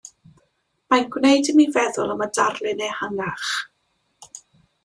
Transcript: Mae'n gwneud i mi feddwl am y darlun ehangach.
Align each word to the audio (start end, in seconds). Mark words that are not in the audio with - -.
Mae'n 0.93 1.05
gwneud 1.15 1.51
i 1.53 1.55
mi 1.59 1.67
feddwl 1.77 2.15
am 2.15 2.25
y 2.29 2.31
darlun 2.39 2.83
ehangach. 2.87 3.53